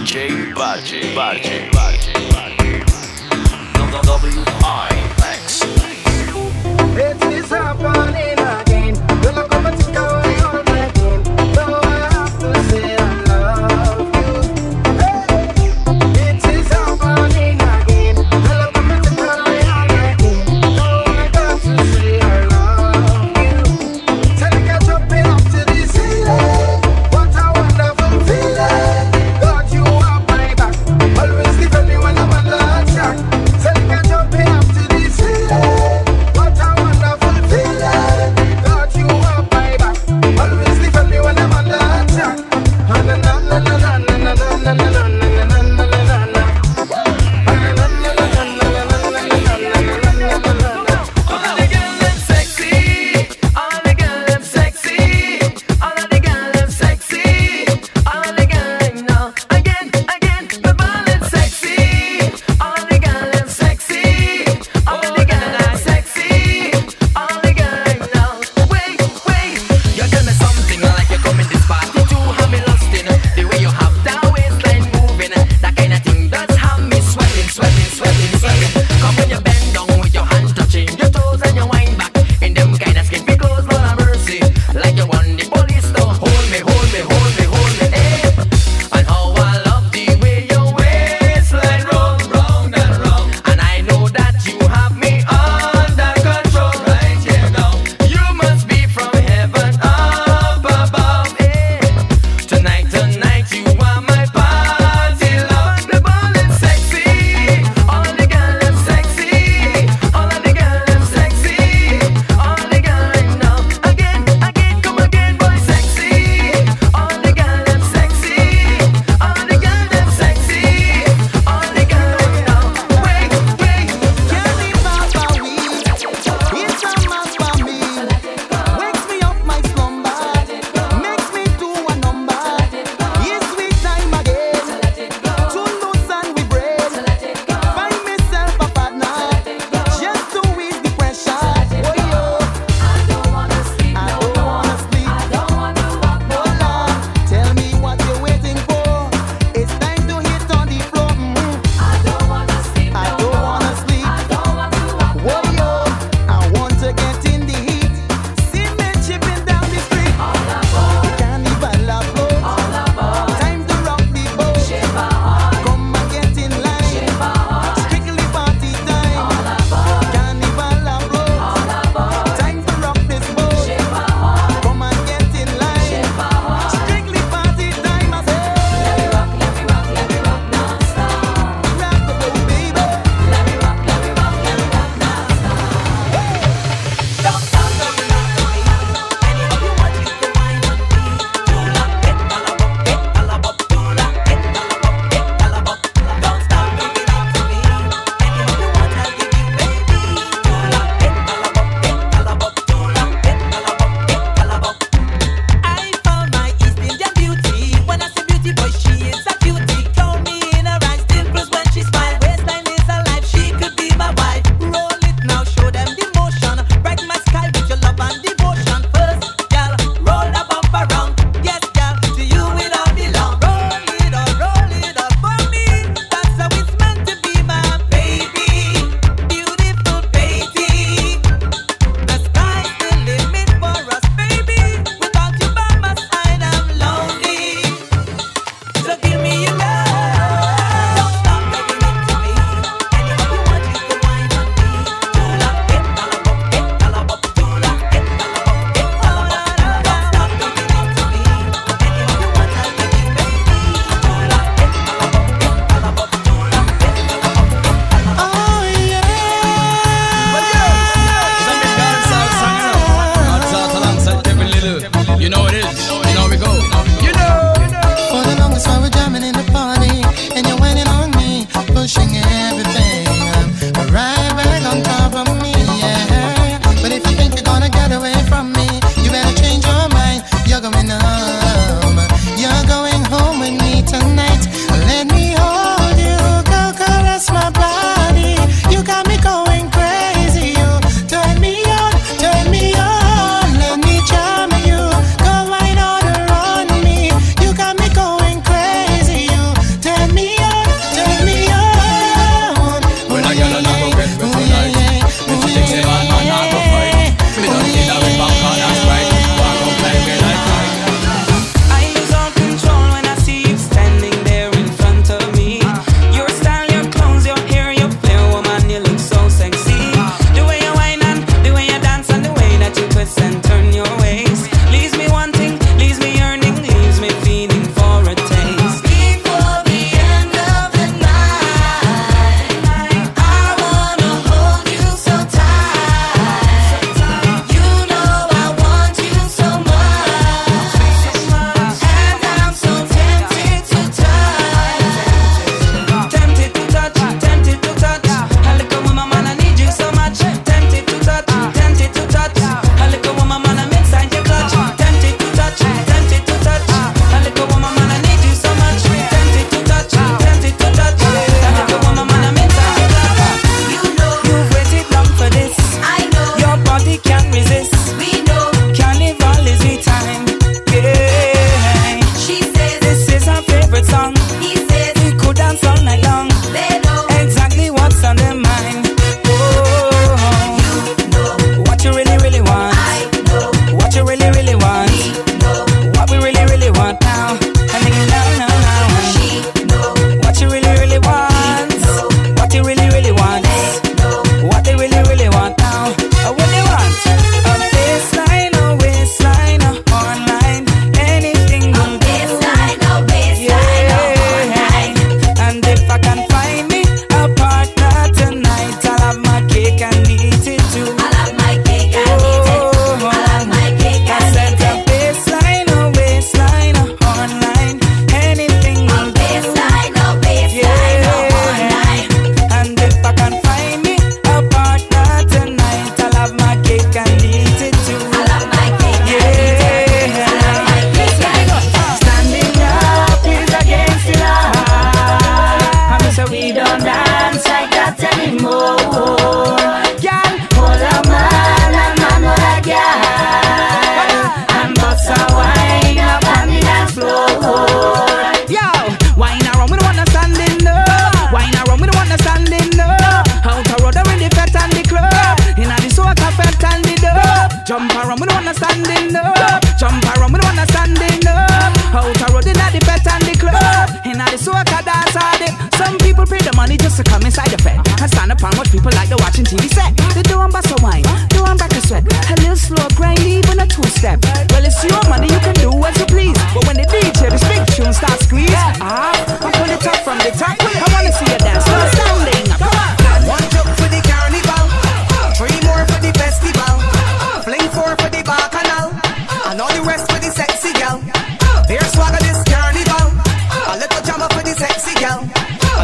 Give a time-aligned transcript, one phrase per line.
[0.00, 2.00] DJ Bad, Bad, Bad,
[2.32, 2.56] Bad.
[3.76, 4.59] Não, não, não,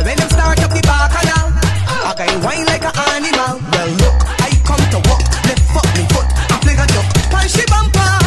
[0.05, 0.83] When them start up the
[2.21, 3.59] I wine like an animal.
[3.73, 7.53] Well, look, I come to walk, left foot, me foot, I play a duck, punch
[7.55, 8.26] the bumper.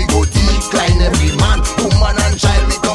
[0.00, 2.68] we go decline every man, woman and child.
[2.68, 2.89] We.